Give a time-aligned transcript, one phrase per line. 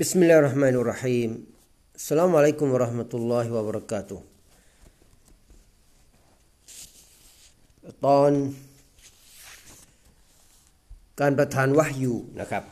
[0.00, 1.30] بسم الله الرحمن الرحيم
[2.00, 4.18] السلام عليكم ورحمة الله وبركاته
[8.06, 8.30] ตอน
[11.20, 12.64] การประทานวะฮยูนะครับ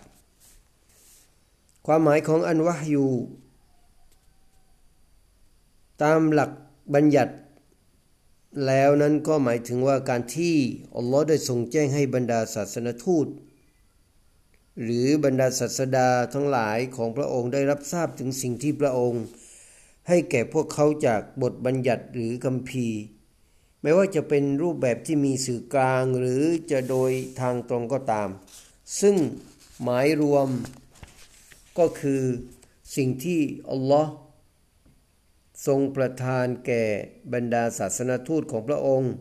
[1.86, 3.06] ความหมายของอันวะฮยู
[6.02, 6.50] ตามหลัก
[6.94, 7.34] บัญญัติ
[8.66, 10.56] แล้วนั้นก็หมายถึงว่าการที่
[10.96, 13.26] อัลลอฮ์ได้ทรงแจ้งให้บรรดาศาสนทูต
[14.83, 19.23] หรือบรรดาศาสดาทั้งหลายของพระองค์ได้รับทราบถึงสิ่งที่พระองค์
[20.07, 22.99] ให้แก่พวกเขาจากบทบัญญัติหรือคัมภีร์
[23.81, 28.29] ไม่ว่าจะเป็นรูปแบบที่มีสื่อกลางหรือจะโดยทางตรงก็ตาม
[29.01, 29.15] ซึ่ง
[29.83, 30.49] หมายรวม
[31.79, 32.23] ก็คือ
[32.95, 34.11] สิ่งที่อัลลอฮ์
[35.67, 36.83] ทรงประทานแก่
[37.33, 39.11] บรรดาศาสนทูตของพระองค์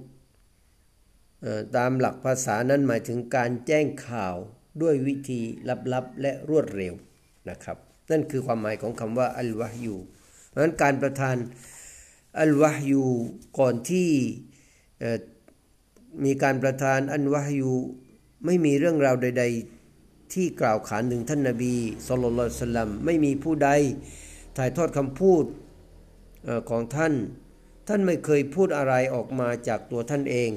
[1.77, 4.37] ตามหลักภาษานั้นหมายถึงการแจ้งข่าว
[4.83, 5.41] ด้วยวิธี
[5.93, 6.95] ลับๆและรวดเร็ว
[7.49, 7.77] นะครับ
[8.11, 9.97] นั่นคือความหมายของคำว่าอัลวะฮยู
[10.49, 11.37] เพราะฉะนั้นการประทาน
[12.41, 13.05] อัลวะฮยู
[13.59, 14.11] ก่อนที่
[16.25, 17.73] มีการประทานอัลวะฮยู
[18.45, 19.45] ไม่มีเรื่องราวใด
[19.89, 21.75] ๆ ที่กล่าวขานถึงท่านนบี
[22.07, 23.71] สุลต่านสลัมไม่มีผู้ใด
[24.57, 25.45] ถ่ายทอดคำพูด
[26.47, 27.15] อของท่าน
[27.89, 30.51] ท่านไม่เคยพูดอะไรออกมาจากตัวท่านเอง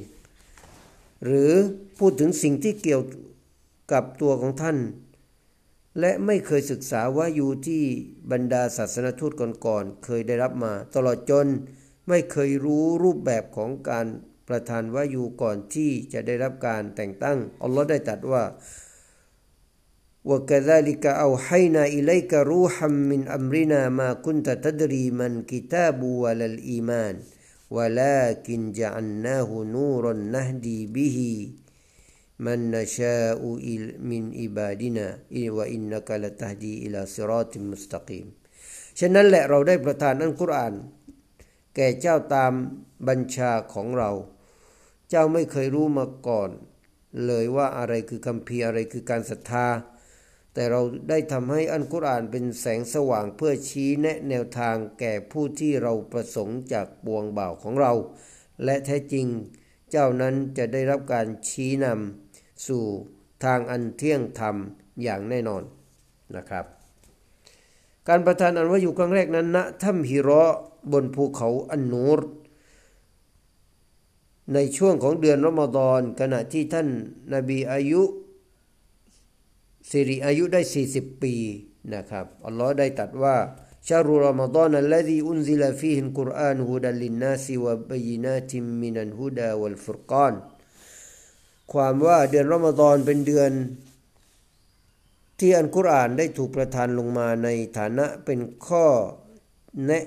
[1.26, 1.52] หรือ
[2.00, 3.02] พูดถึงสิ่งที่เกี่ยว
[3.93, 4.79] กับตัวของท่าน
[6.01, 7.83] และไม่เคยศึกษาว่าอยู่ที่
[8.31, 11.49] บรรดาศาสนทูตก่อนๆเคยได้รับมา ตลอดจน
[12.09, 14.07] ไม่เคยรู้รูปแบบของการ
[14.49, 18.45] ประทานวายูก่อนที่จะได้รับการแต่งตั้งอัลลอฮ์ได้ตรัสว่า
[20.31, 27.15] وكذلك أوحينا إليك روحا من أمرنا ما كنت تدري من كتاب ولا الإيمان
[27.71, 31.19] ولكن جعلناه نورا نهدي به
[32.47, 33.41] من نشاء
[34.11, 35.07] من عبادنا
[35.57, 38.27] وإنك لتهدي إلى صراط مستقيم
[39.01, 40.75] ฉะนั้นแหละเราได้ประทานอัลกุรอาน
[41.75, 42.53] แก่เจ้าตาม
[43.09, 44.11] บัญชาของเรา
[45.11, 46.51] เจ้าไม่เคยรู้มาก่อน
[47.27, 49.67] เลยว่าอะไรคือคำพีร์อะไรคือการศรัทธา
[50.55, 57.93] แต่เราได้ทำให้อัลกุรอานเป็นแสงสว่างเพื่อชี้แนะแนวทางแก่ผู้ที่เราประสงค์จากบวงบ่าวของเรา
[58.65, 59.27] และแท้จริง
[59.91, 62.30] เจ้านั้นจะได้รับการชี้นำ
[62.68, 62.84] สู่
[63.44, 64.56] ทางอันเที่ยงธรรม
[65.04, 65.64] อย่างแน่นอน
[66.36, 66.66] นะครับ
[68.08, 70.58] การประทานอันว่าอยู่ครั้งแรกนั้นณถ้ำฮิราะห์
[70.92, 72.20] บนภูเขาอันนูร
[74.54, 76.88] ในช่วงของเดือนรอมฎอนขณะที่ท่าน
[77.34, 78.02] นาบีอายุ
[79.90, 80.62] สิริอายุได้
[80.92, 81.36] 40 ปี
[81.94, 83.36] นะครับอัลลอฮ์ได้ตรัสว่า
[83.88, 90.34] ชารุรอมฎอนัลลซีอุนซิลฟีฮิลกุรอานฮุดัลลินนาซิวะบยินาติมมินันฮุดาวัลฟุรกาน
[91.74, 93.52] ความว่าเดือนรอมฎอนเป็นเดือน
[95.40, 98.86] ที่อันกุรอานได้ถูกประทานลงมาในฐานะเป็นข้อ
[99.88, 100.04] แนะ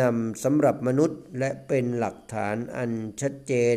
[0.00, 2.90] นำสำหรับมนุษย์และเป็นหลักฐานอัน
[3.20, 3.76] ชัดเจน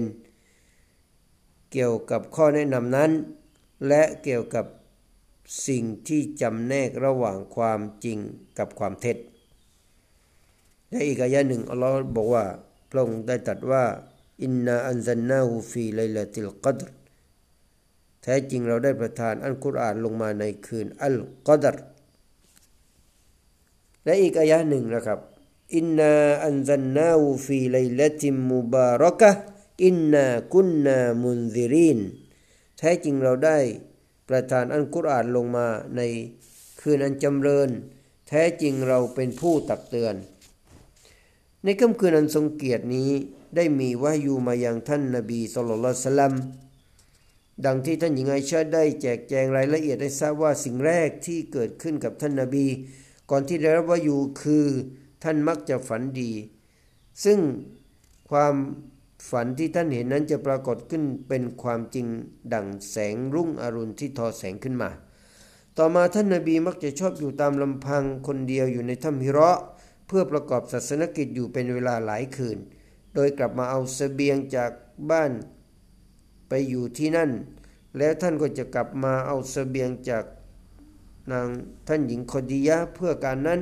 [1.72, 3.12] เกี่ยวกับข้อแนะนำนั้น
[3.88, 4.66] และเกี่ยวกับ
[5.68, 8.18] สิ่งที่จำแนกระหว่างความจริง
[8.58, 9.18] กับความเท็จ
[10.90, 12.46] และอีกอายะหนึ่งอัลลอฮ์บอกว่า
[12.90, 13.84] พระองค์ได้ตรัสว่า
[14.44, 17.05] إنا أنزلناه في ليلة القدر
[18.28, 21.78] แท้จริงเราได้ประทานอัลกุรอานลงมาในคืนอัลกัดร
[24.06, 25.20] และอีกอายะหนึ่งนะครับ
[25.76, 32.00] إنا أنزلناه في ليلة مباركة إنا كناมุนซิริน
[32.78, 33.58] แท้จริงเราได้
[34.30, 36.02] ประทานอัลกุรอานลงมาใน
[36.82, 37.70] คืนอันจำเริญ
[38.28, 40.16] แท้จริงเราเป็นผู้ตักเตือน
[41.64, 43.10] ในค่ำคืนอันทรงเกียรตินี้
[43.56, 46.34] ได้มีวายูมายังท่านนบีสุลต่านสลัม
[47.64, 52.68] ดังที่ท่านหญิงไอชาได้แจกแจงรายละเอียดให้ทราบว่าสิ่งแรกที่เกิดขึ้นกับท่านนาบี
[53.30, 54.66] ก่อนที่ได้รับวายูคือ
[55.24, 56.32] ท่านมักจะฝันดี
[57.24, 57.40] ซึ่ง
[58.30, 58.56] ความ
[59.30, 62.08] ฝันที่ท่านเห็นนั้นจะปรากฏขึ้นเป็นความจริง
[62.54, 64.90] ดั่งแสงรุ่งอรุณที่ทอแสงขึ้นมา
[65.78, 69.52] ต่อมาท่านนาบีมักจะชอบอยู่ตามลำพังคนเดียวอยู่ในถ้ำฮิระ
[70.08, 72.58] เพื่อประกอบศาสนกิจอยู่เป็นเวลาหลายคืน
[73.16, 74.72] โดยกลับมาเอาเสบียงจาก
[75.12, 75.32] บ้าน
[76.48, 77.30] ไปอยู่ที่นั่น
[77.98, 80.24] แล้วท่านก็จะกลับมาเอาเสบียงจาก
[81.32, 81.48] นาง
[81.88, 83.60] ท่านหญิงคดียะเพื่อการนั้น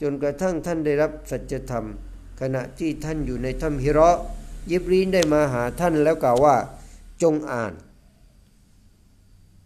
[0.00, 1.84] จนกระทั่งท่านได้รับสัจธรรม
[2.40, 4.10] ขณะที่ท่านอยู่ในถ้ำฮิระ
[4.70, 6.56] ยิบรีนได้มาหาท่านแล้วกล่าวว่า
[7.22, 7.72] จงอ่าน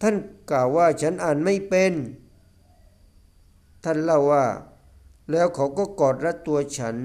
[0.03, 0.15] ท่าน
[0.51, 1.93] กล่าวว่าฉันอ่านไม่เป็น
[3.85, 4.47] ท่านเล่าว่า
[5.31, 6.97] แล้วเขาก็กอดรัดตัวฉัน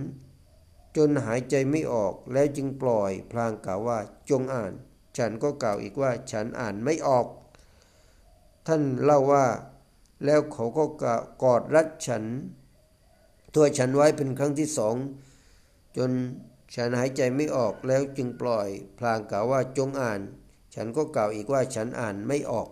[0.98, 3.98] จนหายใจไม่ออกแล้วจึงปล่อยพลางกล่าวว่า
[4.30, 4.74] จงอ่าน
[5.18, 7.28] ฉันก็กล่าวอีกว่าฉันอ่านไม่ออก
[8.68, 9.46] ท่านเล่าว่า
[10.26, 10.84] แล้วเขาก็
[11.44, 12.24] กอดรัดฉัน
[13.56, 14.96] ตัวฉันไว้เป็นครั้งที่สอง
[15.98, 16.12] จน
[16.76, 18.68] ฉันหายใจไม่ออกแล้วจึงปล่อย
[18.98, 20.22] พลางกล่าวว่าจงอ่าน
[20.76, 22.68] ฉันก็กล่าวอีกว่าฉันอ่านไม่ออก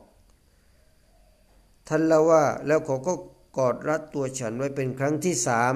[1.88, 3.13] ท่านเล่าว่าแล้วเขาก็
[3.57, 5.75] กอดรัดตัวฉันไว้เป็นครั้งที่สาม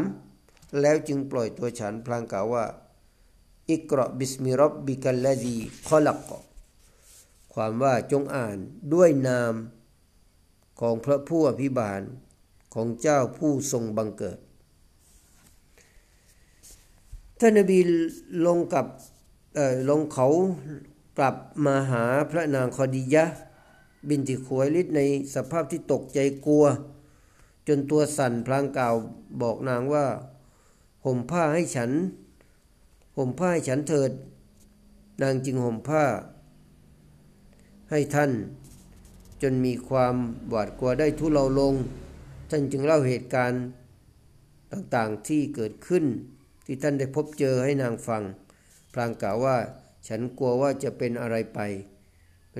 [0.81, 2.65] แล้วจึงปล่อยตัวฉันพลางกล่าวว่า
[3.69, 5.57] อิกรอบิสมิรับบิกัลลดี
[5.88, 6.31] ขลัก
[7.54, 8.58] ความว่าจงอ่าน
[8.94, 9.54] ด้วยนาม
[10.80, 12.02] ของพระผู้อภิบาล
[12.74, 14.40] ของเจ้าผู้ทรงบังเกิด
[17.40, 17.80] ท่านนบี
[18.46, 18.86] ลงกับ
[19.90, 20.28] ลงเขา
[21.18, 21.36] กลับ
[21.66, 23.26] มาหาพระนางคอดียะ
[24.10, 25.02] บินติขวยลิดใน
[25.36, 26.66] สภาพที่ตกใจกลัว
[27.68, 28.96] จนตัวสั่นพลางกล่าว
[29.42, 30.06] บอกนางว่า
[31.06, 31.92] ห่มผ้าให้ฉัน
[33.18, 34.12] ห่มผ้าให้ฉันเถิด
[35.22, 36.04] นางจึงห่มผ้า
[37.95, 38.31] ให้ท่าน
[39.42, 40.16] จนมีความ
[40.50, 41.74] หวาดกลัวได้ทุเลาลง
[42.50, 43.63] ท่านจึงเล่าเหตุการณ์
[44.72, 46.04] ต่างๆที่เกิดขึ้น
[46.66, 48.24] ที่ท่านได้พบเจอให้นางฟัง
[48.94, 49.57] พลางกล่าวว่า
[50.07, 51.60] ฉันกลัวว่าจะเป็นอะไรไป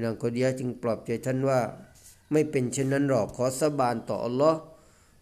[0.06, 1.60] นางโคดียจึงปลอบใจท่านว่า
[2.32, 4.60] ไม่เป็นเช่นนั้นหรอกขอสบานต่ออัลลอฮ์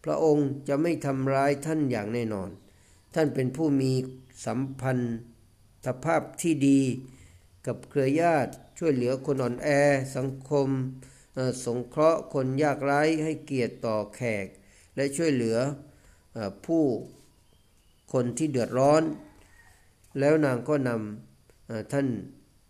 [0.03, 2.49] พระองค์จะไม่ทำร้ายท่านอย่างแน่นอน
[3.13, 3.91] ท่านเป็นผู้มี
[4.45, 4.97] สัมพัน
[5.85, 6.79] ธภาพที่ดี
[7.65, 9.67] กับเครือญาติช่วยเหลือคนอ่อนแอ
[10.15, 10.69] สังคม
[11.65, 14.47] สงเคราะห์คนยากไร้ให้เกียรติต่อแขก
[14.95, 15.57] และช่วยเหลือ
[16.65, 16.83] ผู้
[18.13, 19.03] คนที่เดือดร้อน
[20.19, 22.07] แล้วนางก็นำท่าน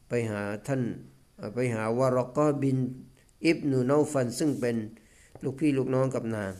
[0.09, 0.81] ไปหาท่าน
[1.55, 2.77] ไปหาวารอกอบิน
[3.45, 4.77] อิบนูนอฟันซึ่งเป็น
[5.43, 6.51] ลูกพี่ลูกน้องกับนาง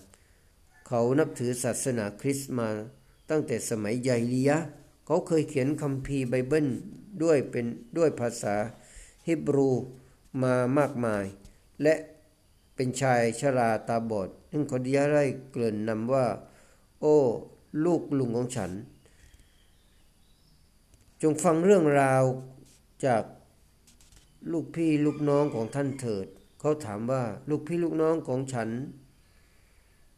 [0.87, 2.67] เขานับถือศาสนาคริสต์มา
[3.29, 4.57] ตั้งแต่สมัยใหญ่ลียะ
[5.05, 6.67] เขาเคยเขียนคัมภีร์ไบเบิล
[7.23, 7.65] ด้วยเป็น
[7.97, 8.55] ด้วยภาษา
[9.27, 9.69] ฮิบรู
[10.43, 11.25] มามากมาย
[11.83, 11.95] และ
[12.75, 16.25] เป็นชายชราตาบอดซึ่งคดียะได้เกริ่นนำว่า
[17.01, 17.17] โอ้
[17.85, 18.71] ลูกลุงของฉัน
[21.21, 22.23] จงฟังเรื่องราว
[23.05, 23.23] จาก
[24.51, 26.27] ลูกพี่ลูกน้องของท่านเถิด
[26.59, 28.69] เขาถามว่าลูกพี่ลูกน้องของฉัน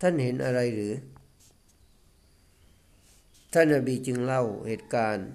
[0.02, 0.94] ท่านเห็นอะไรหรือ
[3.54, 5.28] ท่านนบีจึงเล่าเหตุการณ์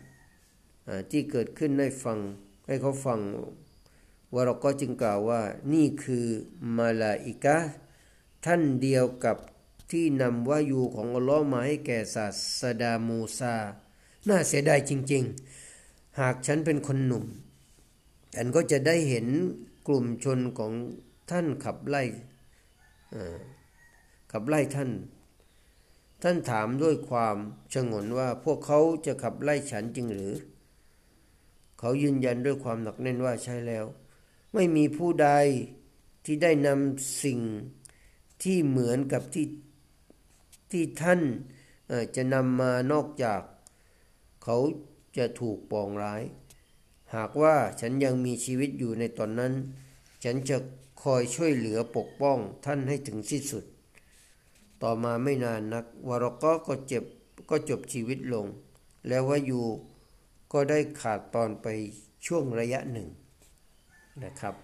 [1.11, 2.19] ที่เกิดขึ้นให้ฟัง
[2.67, 3.21] ให้เขาฟัง
[4.33, 5.41] ว่าเราก็จึงกล่าวว่า
[5.73, 6.27] นี่คือ
[6.77, 7.59] มาลาอิกะ
[8.45, 9.37] ท่านเดียวกับ
[9.91, 12.27] ที่นำวายูของอัลลอฮ์มาให้แก่ศา
[12.61, 13.55] สดามูซา
[14.29, 15.25] น่าเสียดายจริง
[15.71, 17.25] ๆ หากฉันเป็นคนหนุ่ม
[18.35, 19.27] ฉันก็จะได้เห็น
[19.87, 20.73] กลุ่มชนของ
[21.31, 22.03] ท่านขับไล่
[24.33, 24.91] ขับไล่ท่าน
[26.23, 27.37] ท่านถามด้วยความ
[27.73, 30.35] ชงนว่าพวกเขาจะขับไล่ฉันจริงหรือ
[31.79, 33.85] เขายืนยันด้วยความหนักแน่นว่าใช่แล้ว
[34.55, 35.29] ไม่มีผู้ใด
[36.25, 37.41] ที่ได้นำสิ่ง
[38.43, 39.47] ที่เหมือนกับที่
[40.71, 41.21] ที่ท่าน
[42.17, 43.41] จะนำมานอกจาก
[44.45, 44.57] เขา
[45.17, 46.23] จะถูกปองร้าย
[47.15, 49.53] หากว่าฉันยังมีชีวิตอยู่ในตอนนั้น
[50.25, 50.57] ฉันจะ
[51.03, 53.65] คอยช่วยเหลือปกป้องท่านให้ถึงที่สุด
[54.83, 57.05] ต่อมาไม่นานนักวารกอก็เจ็บ
[57.51, 58.47] ก็จบชีวิตลง
[59.09, 59.65] แล้วว่าอยู่
[60.54, 61.68] ก็ได้ขาดตอนไป
[62.26, 63.08] ช่วงระยะหนึ่ง
[64.24, 64.56] นะครับ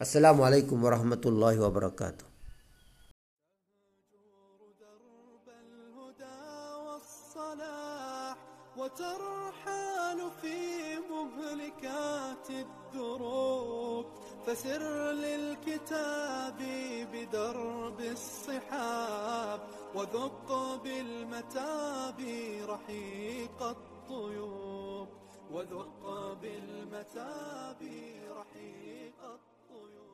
[0.00, 2.24] อัสสลามุอะลัยกุมวะราะห์มะตุลลอฮิวะบะเราะกาตุ
[8.82, 10.58] وترحال في
[11.12, 14.06] مهلكات الدروب
[14.46, 16.58] فسر للكتاب
[17.12, 19.60] بدرب الصحاب
[19.94, 20.48] وذق
[20.84, 22.18] بالمتاب
[22.68, 23.76] رحيق
[24.07, 25.07] الطيوب
[25.51, 27.81] وذق بالمتاب
[28.31, 30.06] رحيق الطيوب